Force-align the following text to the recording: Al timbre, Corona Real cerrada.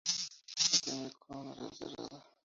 Al 0.63 0.81
timbre, 0.81 1.13
Corona 1.27 1.53
Real 1.59 1.71
cerrada. 1.75 2.25